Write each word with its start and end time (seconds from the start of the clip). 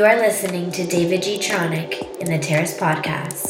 You 0.00 0.06
are 0.06 0.16
listening 0.16 0.70
to 0.70 0.86
David 0.86 1.20
Gtronic 1.20 2.20
in 2.20 2.30
the 2.30 2.38
Terrace 2.38 2.74
Podcast. 2.74 3.49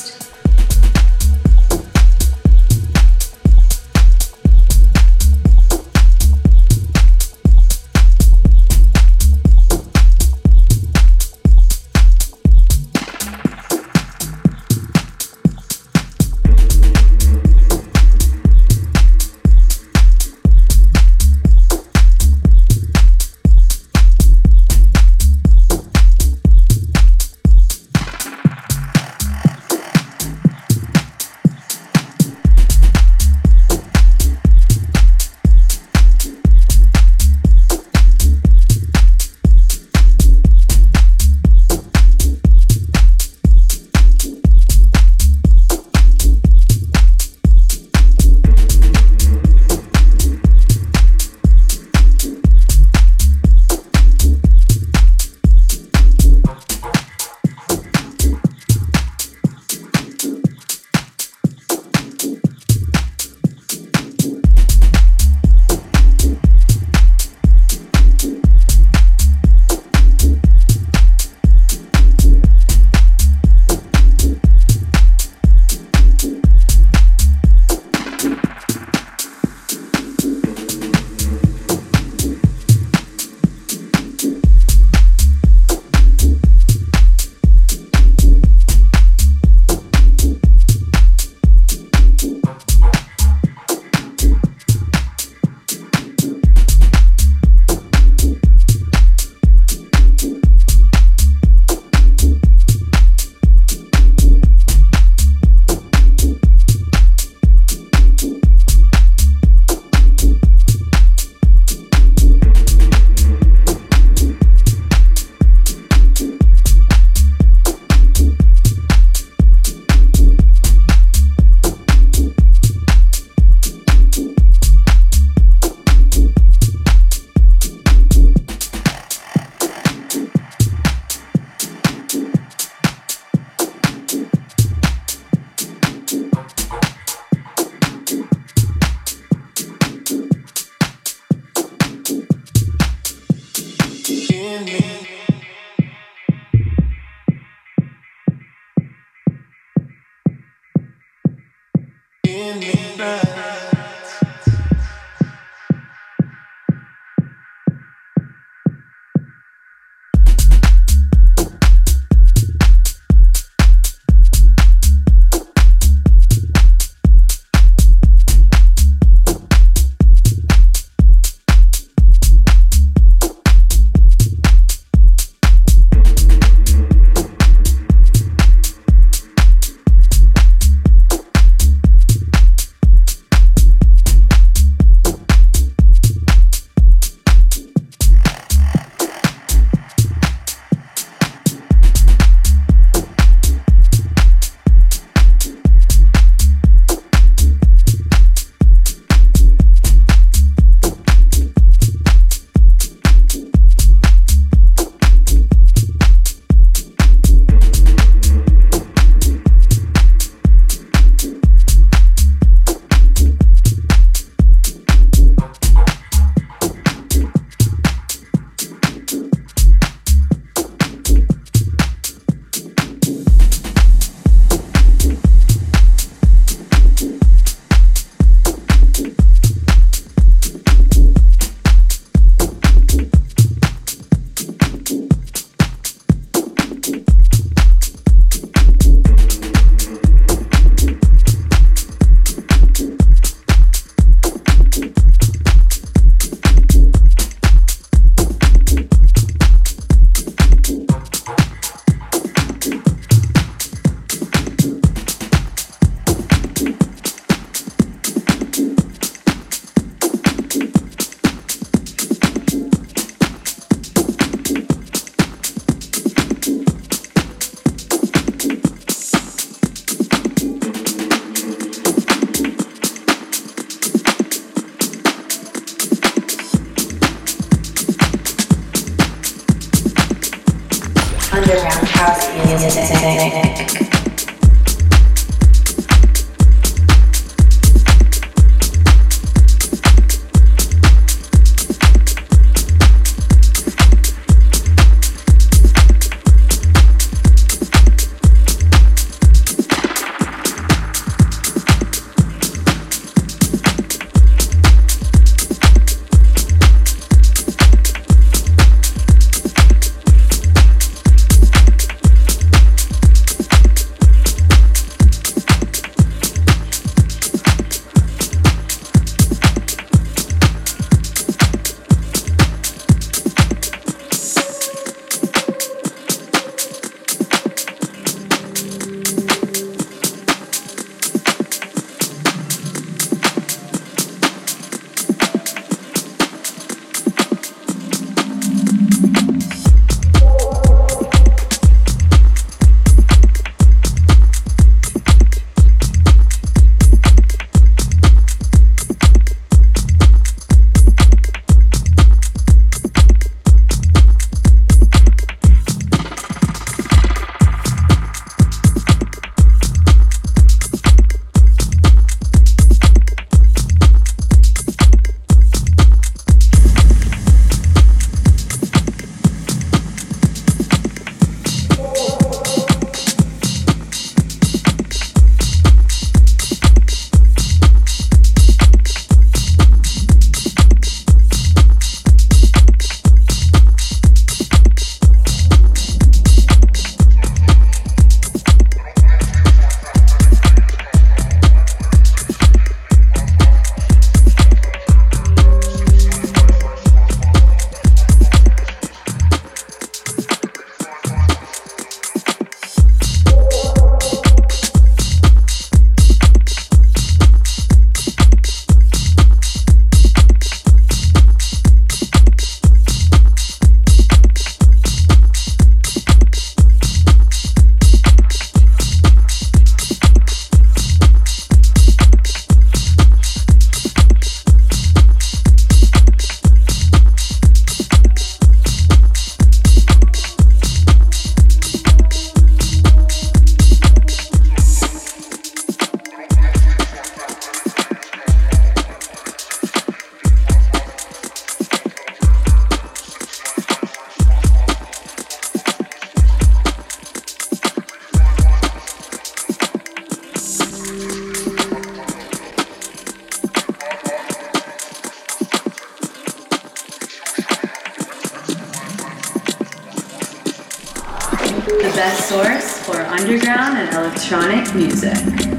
Best 462.01 462.29
source 462.29 462.79
for 462.79 462.99
underground 462.99 463.77
and 463.77 463.93
electronic 463.93 464.73
music. 464.73 465.50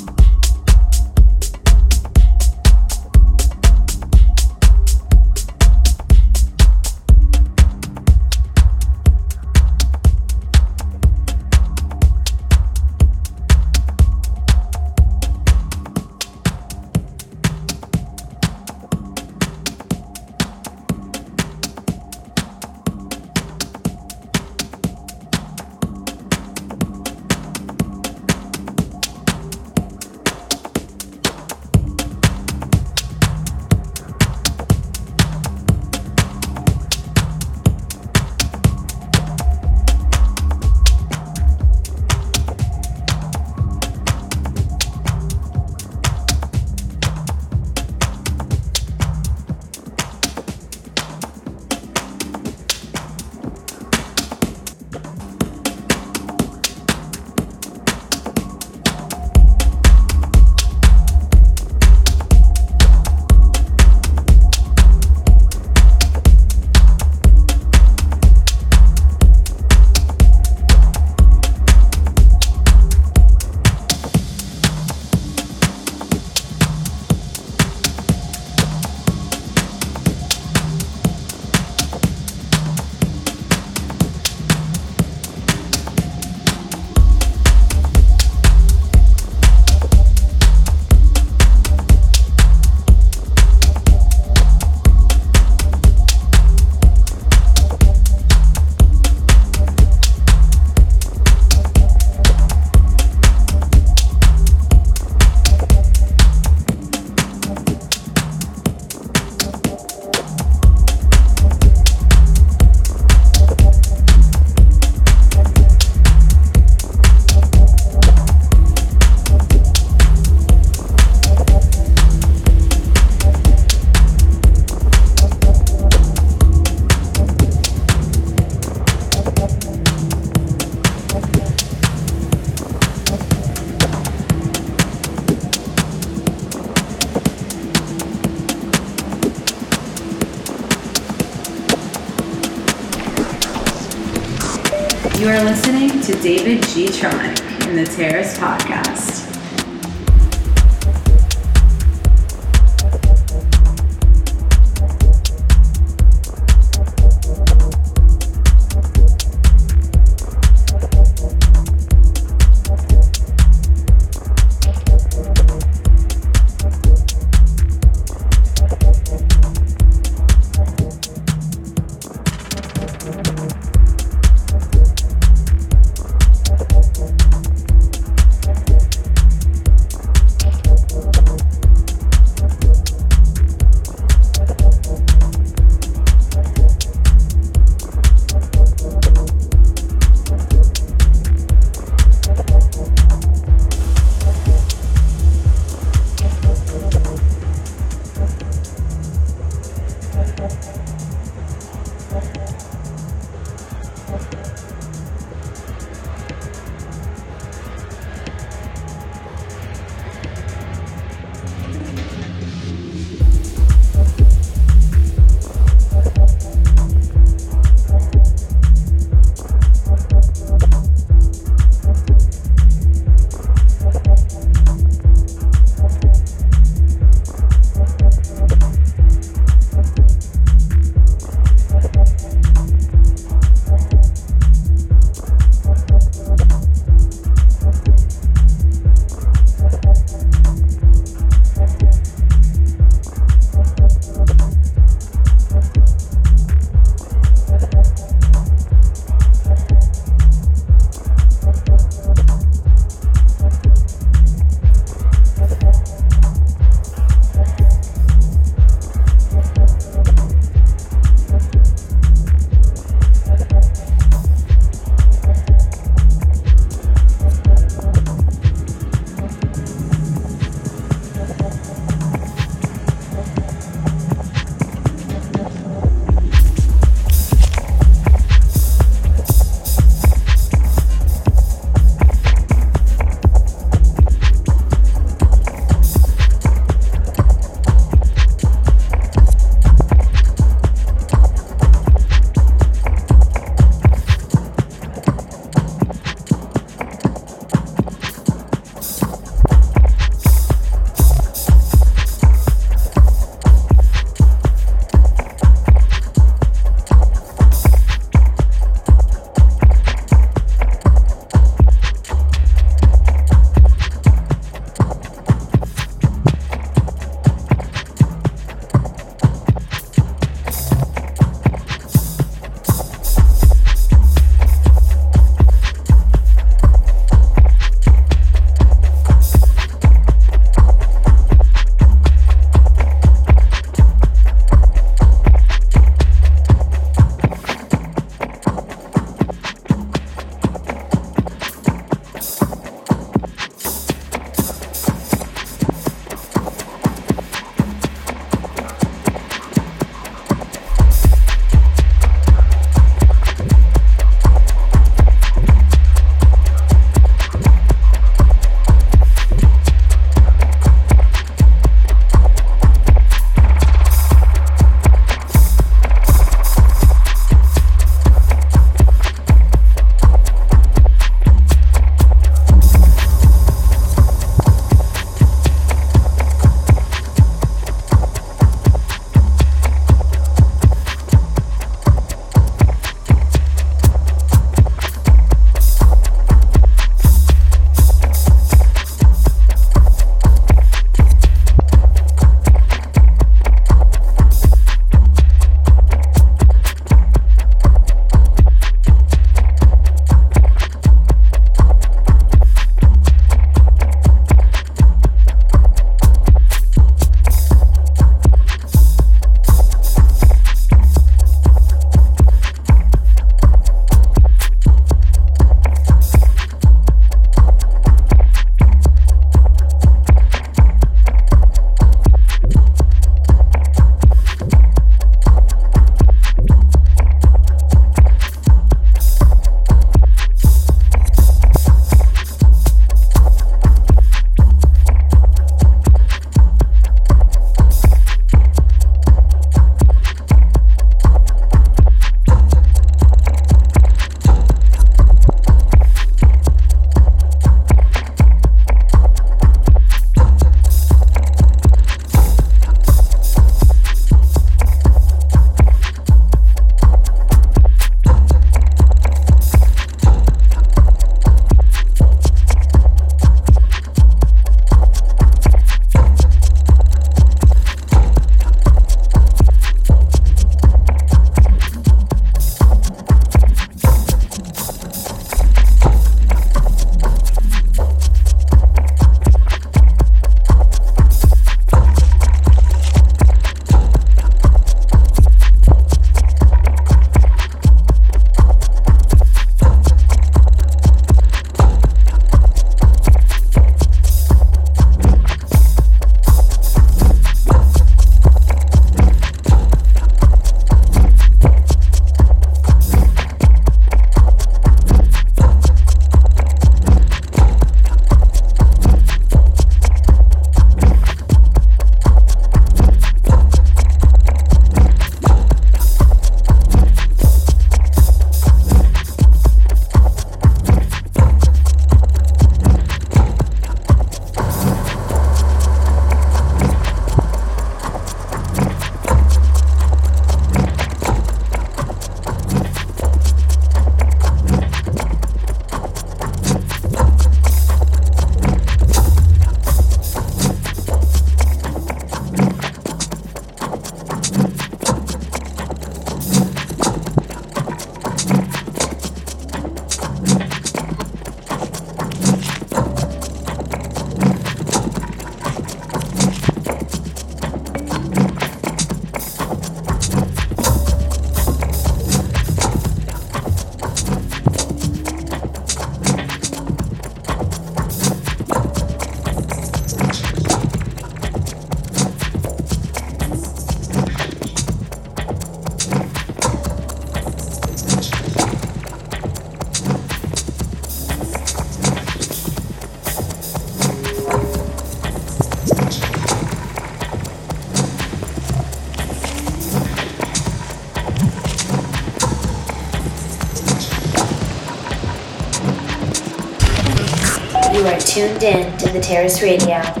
Tuned 598.21 598.43
in 598.43 598.77
to 598.77 598.87
the 598.89 598.99
Terrace 598.99 599.41
Radio. 599.41 600.00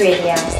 To 0.00 0.06
the 0.06 0.16
Terrace 0.16 0.54
Radio. 0.54 0.59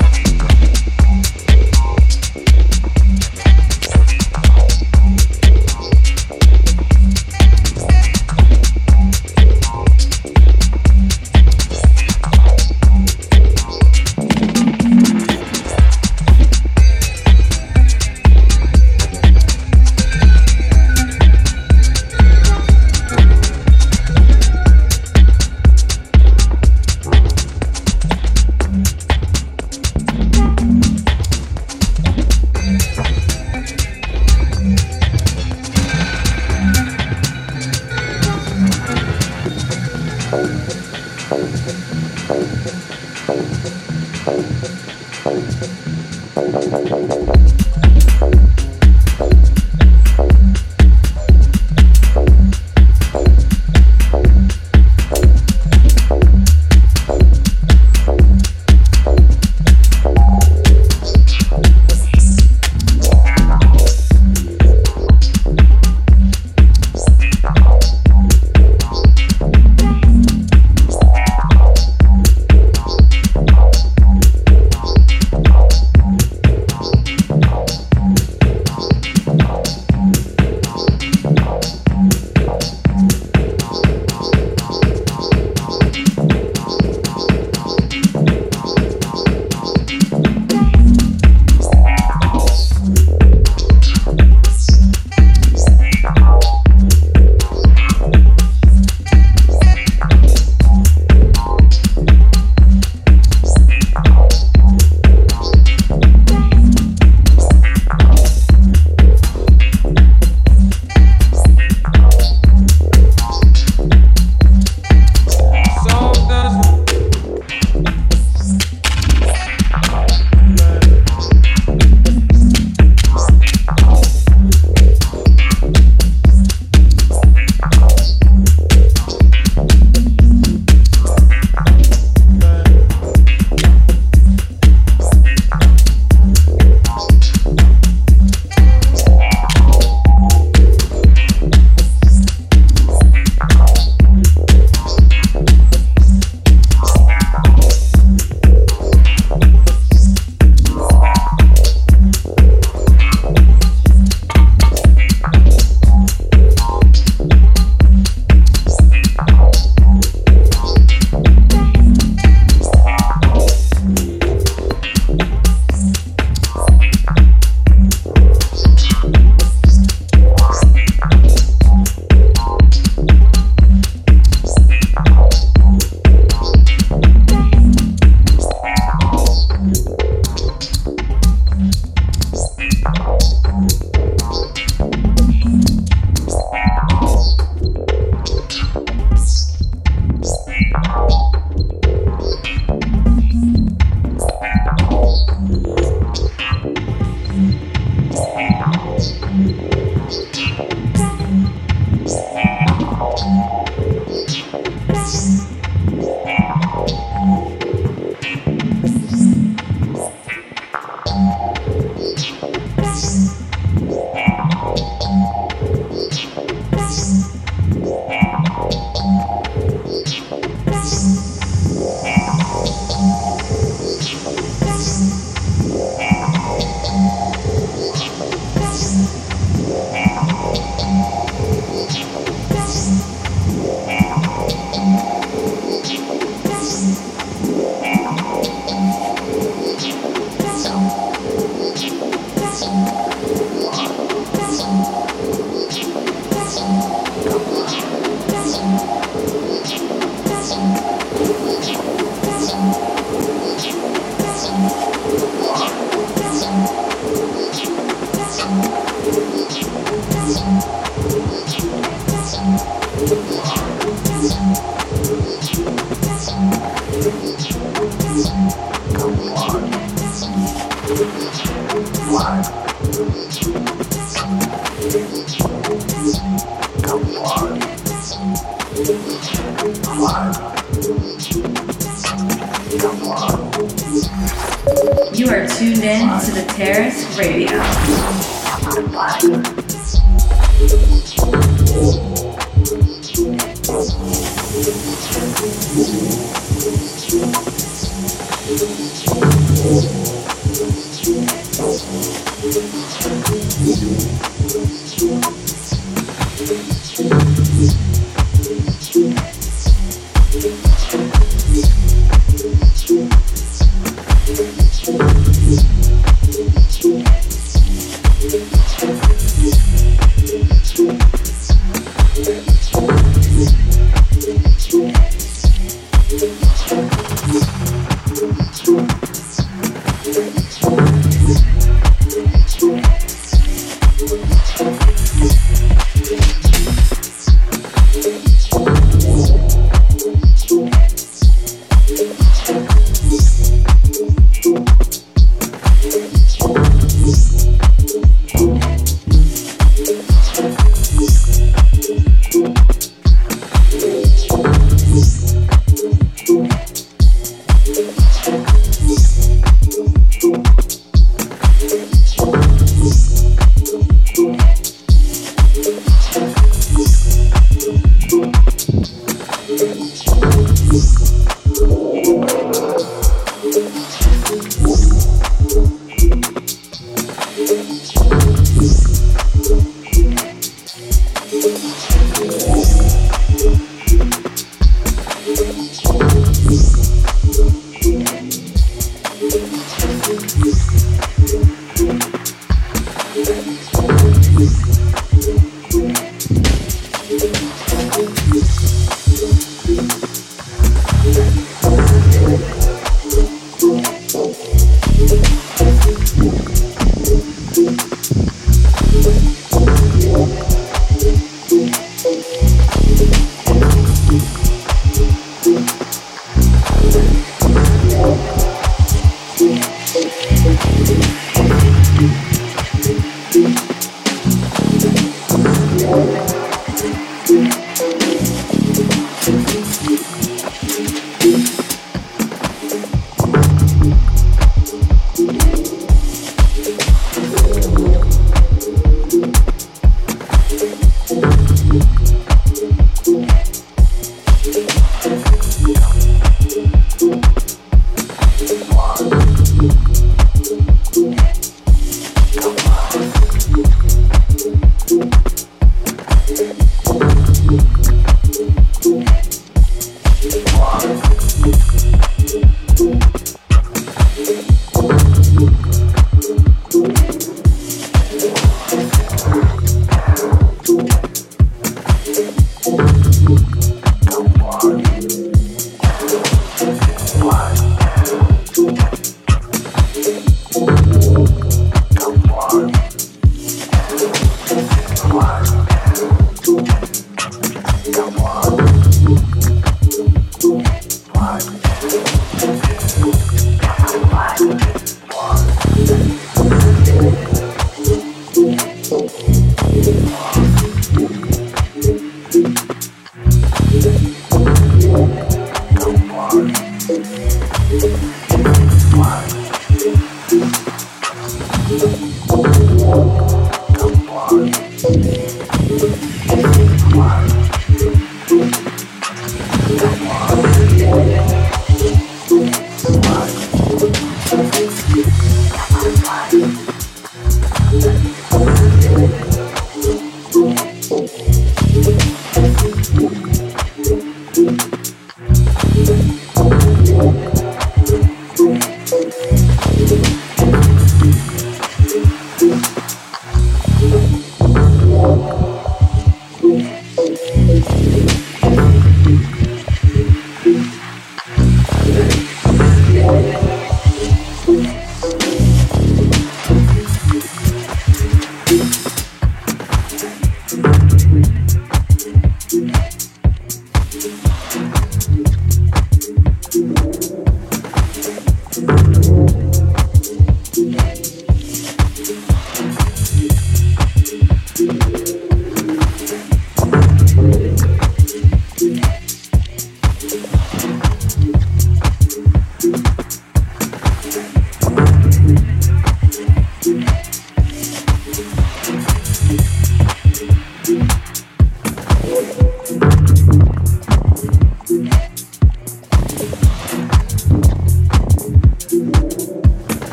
Thank 370.80 371.09